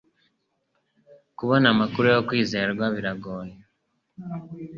[1.37, 3.55] kubona amakuru yo kwizerwa biragoye